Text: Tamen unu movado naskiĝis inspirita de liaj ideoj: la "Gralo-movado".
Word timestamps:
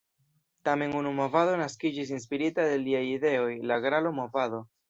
Tamen 0.69 0.95
unu 1.01 1.11
movado 1.19 1.53
naskiĝis 1.59 2.15
inspirita 2.15 2.67
de 2.73 2.81
liaj 2.87 3.05
ideoj: 3.13 3.55
la 3.73 3.81
"Gralo-movado". 3.87 4.69